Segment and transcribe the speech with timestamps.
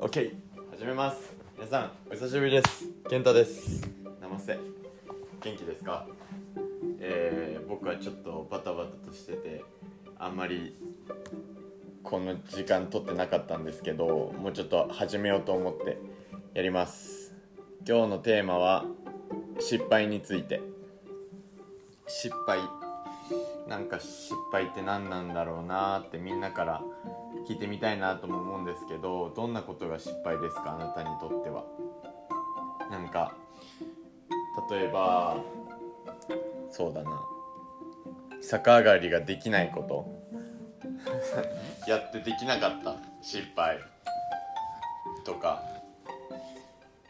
[0.00, 0.32] OK
[0.70, 1.34] 始めます。
[1.56, 2.84] 皆さんお久しぶりです。
[3.10, 3.82] 健太です。
[4.20, 4.56] ナマステ
[5.42, 6.06] 元気ですか？
[7.00, 9.64] えー、僕はちょっとバタバタとしてて
[10.16, 10.76] あんまり
[12.04, 15.98] この時間取ってなかったんですけどもうちょっと始めようと思って
[16.54, 17.34] やります。
[17.84, 18.84] 今日のテーマは
[19.58, 20.60] 失敗について。
[22.06, 22.60] 失敗
[23.66, 26.82] なんか失敗って何なんだろうなってみんなから
[27.46, 30.74] 聞いてみたいなとも思うんですけどどんなことが失敗ですか？
[30.74, 31.64] あなたにとっては。
[32.90, 33.34] なんか
[34.70, 35.36] 例えば
[36.70, 37.10] そうだな。
[38.40, 40.06] 逆上がりができないこと。
[41.86, 42.96] やってできなかった。
[43.22, 43.78] 失敗。
[45.24, 45.60] とか。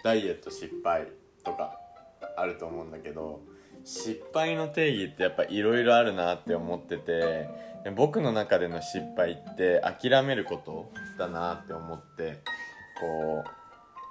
[0.02, 1.06] ダイエット失敗。
[1.44, 1.78] とか
[2.36, 3.40] あると思うんだけど。
[3.88, 7.48] 失敗の定義ってやっぱいろいろあるなって思ってて
[7.96, 12.42] 僕の中での失敗って諦めることだなって思って
[13.00, 13.48] こう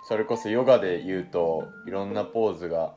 [0.08, 2.96] それこそヨガで言うといろんなポーズが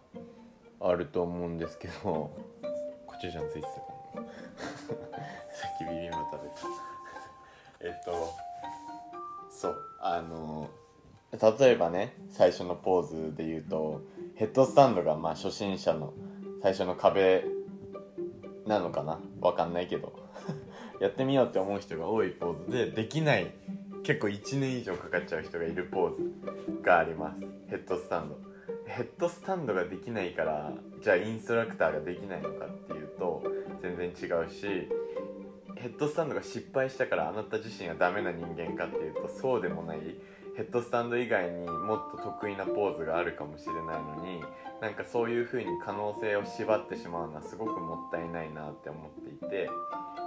[0.81, 3.77] あると思うんですけどコチュジャンついてたか
[4.15, 4.23] な。
[5.53, 6.57] さっきビビンバ食べた。
[7.85, 8.33] えっと
[9.51, 10.71] そうあの
[11.61, 14.01] 例えばね最初のポーズで言うと
[14.37, 16.15] ヘッドスタンドがまあ初心者の
[16.63, 17.45] 最初の壁
[18.67, 19.21] なのかな？
[19.41, 20.13] わかんないけど。
[21.01, 23.53] やってみようって思う人が多いポーズでできない。
[24.03, 27.47] 結構1年以上かかっちゃう人がいるポーズがあります。
[27.69, 28.51] ヘッドスタンド。
[28.87, 33.43] ヘッドスタンドができないからじゃあインストラクターができないのかっていうと
[33.81, 34.11] 全然違
[34.45, 34.89] うし
[35.77, 39.99] ヘッドスタンドが失敗したからあなた自身がダメな人間かっていうとそうでもない。
[40.61, 44.43] ヘッドスタンド以外にもっと得意なポーズがあるかもしれないのに
[44.83, 49.71] なんかそういう風に可能性を縛ってしまうのはすごくもったいないなって思っていて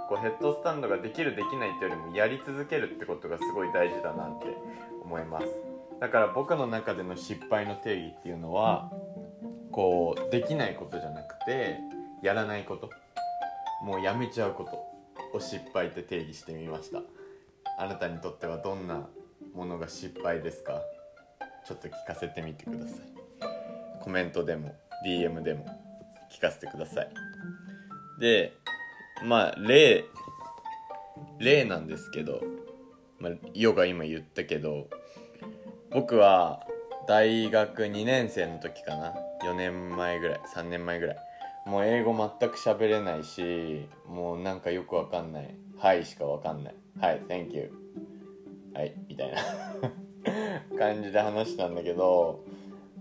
[0.08, 4.46] こうヘッドスタンドができるできないってよりもやり続けるってことがすごい大事だなって
[5.04, 5.46] 思います。
[6.00, 8.90] だから僕の中での失敗の定義っていうのは
[9.70, 11.78] こうできないことじゃなくて
[12.24, 12.90] やらないこと。
[13.84, 17.02] もうやめちゃうことを失敗って定義してみました。
[17.78, 19.06] あなたにとってはどんな
[19.54, 20.82] ものが失敗ですか？
[21.66, 22.98] ちょっと聞かせてみてください。
[24.02, 24.74] コメントでも
[25.06, 25.64] DM でも
[26.30, 27.08] 聞かせてください。
[28.20, 28.52] で
[29.24, 30.04] まあ例
[31.38, 32.42] 例なんですけど、
[33.18, 34.88] まあ、ヨガ今言ったけど
[35.90, 36.66] 僕は
[37.06, 41.16] 大学2年生の時かな？4年前ぐらい3年前ぐらい。
[41.66, 47.72] もう英語全く喋れないしもうなんかよくわかんない「はい」しかわかんない「はい Thank you」
[48.74, 48.94] はい。
[49.14, 49.36] みたいな。
[50.76, 52.42] 感じで話したんだけど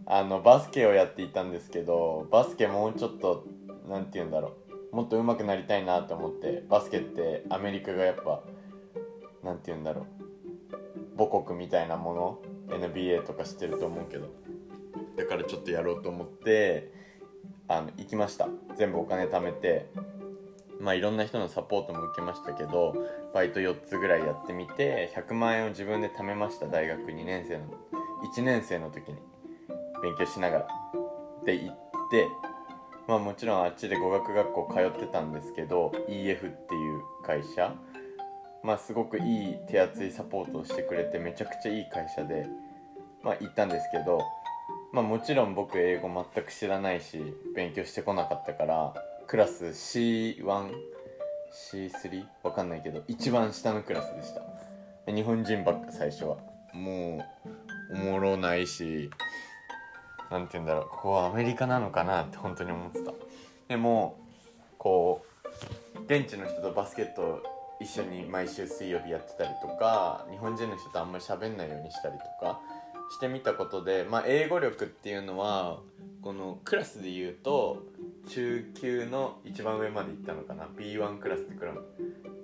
[0.05, 3.45] あのバスケをやっていたんですけどバスケもうちょっと
[3.89, 4.53] 何て言うんだろ
[4.91, 4.95] う。
[4.95, 8.43] もっと上手くなりたいなと思ってバスケってアメリカがやっぱ
[9.43, 10.05] 何て言うんだろう。
[11.17, 14.27] 母国みたいなもの NBA とかしてると思うけど。
[15.17, 16.91] だからちょっとやろうと思って
[17.67, 18.49] あの行きました。
[18.75, 19.89] 全部お金貯めて。
[20.79, 22.95] まあいろんな人のサポートも受けましたけど
[23.33, 26.67] バイト4つぐらいやってみて100万円を自分で貯めました。
[26.67, 27.65] 大学2年生の
[28.35, 29.17] 1年生の時に
[30.01, 30.65] 勉強しながら。
[31.41, 31.75] って言っ
[32.09, 32.27] て
[33.07, 37.75] まあもちろんあっちで語学学校通ってたんですけど EF っていう会社。
[38.63, 42.47] まあすごくいい手厚いサポートをしてくれてめちゃくちゃいい会社で
[43.21, 44.21] まあ行ったんですけど
[44.93, 47.21] まあもちろん僕英語全く知らないし
[47.55, 48.93] 勉強してこなかったから
[49.27, 54.41] クラス C1C3 わかんないけど一番下のクラスでした。
[55.11, 56.37] 日本人ばっか最初は。
[56.73, 57.23] も
[57.89, 59.11] うおもろないし
[60.31, 60.87] 何て言うんだろう。
[60.89, 63.13] ここはアメリカなのかなって本当に思ってた。
[63.67, 64.17] でも
[64.77, 65.25] こ
[65.95, 67.43] う現地の人とバスケット
[67.79, 72.59] 一緒に毎週水曜日やってたりとか日本人の人とあんまり喋んないようにしたりとか
[73.11, 75.79] してみたことで、まあ、英語力っていうのは
[76.21, 77.83] このクラスで言うと
[78.27, 81.73] 中級の一番上まで行ったのかな？B1 クラスってクラ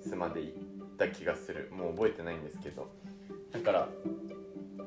[0.02, 0.54] スまで行っ
[0.98, 1.72] た気がする。
[1.72, 2.90] もう覚えてないんですけど。
[3.52, 3.90] だから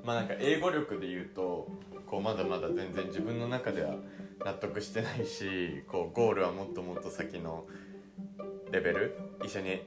[0.04, 1.68] まあなんか英語力で言うと
[2.06, 3.96] こうまだまだ全然自分の中では
[4.44, 7.64] 納得してないしこうゴールはもっともっと先の
[8.70, 9.18] レベル？
[9.44, 9.82] 一緒に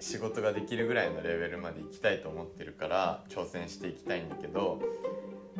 [0.00, 4.80] 仕事ができるぐらいのレベルまで行きたいと思ってるから挑戦していきたいんだけど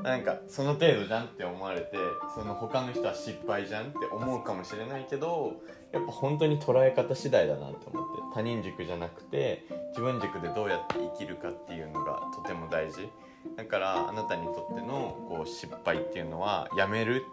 [0.02, 1.96] なんかその程度じゃんって思われて
[2.34, 5.60] その他の人は失敗じゃんって思うかもしれないけど
[5.92, 13.08] やっぱ本当に捉え方次第だなって思って他人軸じゃなくて自分軸でどうやって生きるかっていうのがとても大事。
[13.56, 17.24] だからあなたにとってのこう失敗っていうのはやめる。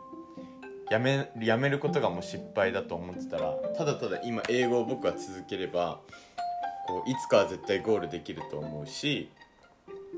[0.90, 6.00] やめやめることがもう失敗だと思ってたらただただ今英語を僕は続ければ
[6.88, 9.30] こういつかは絶対ゴールできると思うし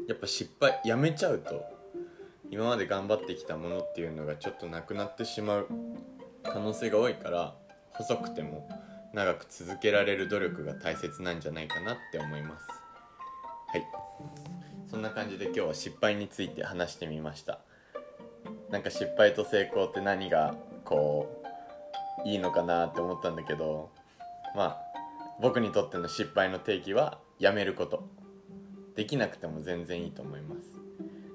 [0.07, 1.63] やっぱ失敗やめちゃうと
[2.51, 5.67] 今まで頑張ってきたものっていうのがちょっとなくなってしまう
[6.43, 7.55] 可能性が多いから
[7.91, 8.67] 細くても
[9.13, 12.67] 長く続けられる努力が大切なんじゃないかなって思います。
[13.67, 13.85] はい。
[14.89, 17.59] そんな感じで今日は失敗について話してみました。
[18.69, 20.55] なんか失敗と成功って何が
[20.85, 21.43] こ
[22.25, 23.89] ういいのかなって思ったんだけど
[24.55, 24.88] まあ
[25.41, 28.07] 僕にとっての失敗の定義はやめること。
[28.95, 30.75] できなくても全然いいと思います。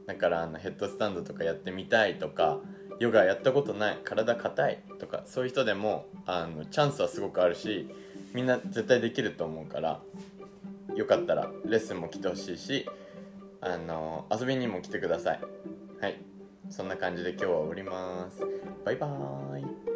[0.07, 2.59] だからあのヘッドスタンドとかやってみたいとか
[3.01, 7.89] ヨガやったことない体硬いとかそういう人でもあのチャンスはすごくあるし
[8.35, 10.01] みんな絶対できると思うから
[10.95, 12.87] よかったらレッスンも来てほしいし
[13.63, 15.41] あの遊びにも来てください。
[16.01, 16.21] はい。
[16.71, 18.41] そんな感じで今日は終わります。
[18.85, 19.94] バイバーイ。